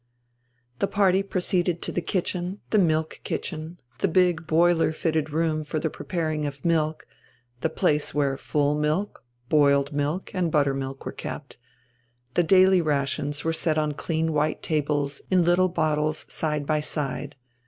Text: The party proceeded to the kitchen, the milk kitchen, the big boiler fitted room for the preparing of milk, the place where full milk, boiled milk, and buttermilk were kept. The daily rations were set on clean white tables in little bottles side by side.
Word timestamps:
The 0.79 0.87
party 0.87 1.21
proceeded 1.21 1.79
to 1.83 1.91
the 1.91 2.01
kitchen, 2.01 2.59
the 2.71 2.79
milk 2.79 3.21
kitchen, 3.23 3.79
the 3.99 4.07
big 4.07 4.47
boiler 4.47 4.93
fitted 4.93 5.29
room 5.29 5.63
for 5.63 5.79
the 5.79 5.91
preparing 5.91 6.47
of 6.47 6.65
milk, 6.65 7.05
the 7.59 7.69
place 7.69 8.11
where 8.11 8.35
full 8.35 8.73
milk, 8.73 9.23
boiled 9.47 9.93
milk, 9.93 10.31
and 10.33 10.51
buttermilk 10.51 11.05
were 11.05 11.11
kept. 11.11 11.57
The 12.33 12.41
daily 12.41 12.81
rations 12.81 13.43
were 13.43 13.53
set 13.53 13.77
on 13.77 13.91
clean 13.91 14.33
white 14.33 14.63
tables 14.63 15.21
in 15.29 15.45
little 15.45 15.69
bottles 15.69 16.25
side 16.27 16.65
by 16.65 16.79
side. 16.79 17.35